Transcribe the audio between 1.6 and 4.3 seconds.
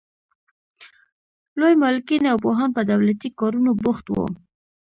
مالکین او پوهان په دولتي کارونو بوخت وو.